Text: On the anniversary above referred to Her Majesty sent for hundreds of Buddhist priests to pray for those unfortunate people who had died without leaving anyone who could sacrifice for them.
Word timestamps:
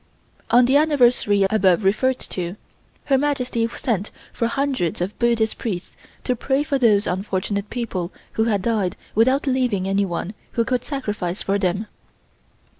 On 0.49 0.65
the 0.65 0.77
anniversary 0.77 1.45
above 1.51 1.83
referred 1.83 2.17
to 2.21 2.55
Her 3.05 3.19
Majesty 3.19 3.67
sent 3.67 4.09
for 4.33 4.47
hundreds 4.47 4.99
of 4.99 5.19
Buddhist 5.19 5.59
priests 5.59 5.95
to 6.23 6.35
pray 6.35 6.63
for 6.63 6.79
those 6.79 7.05
unfortunate 7.05 7.69
people 7.69 8.11
who 8.31 8.45
had 8.45 8.63
died 8.63 8.97
without 9.13 9.45
leaving 9.45 9.87
anyone 9.87 10.33
who 10.53 10.65
could 10.65 10.83
sacrifice 10.83 11.43
for 11.43 11.59
them. 11.59 11.85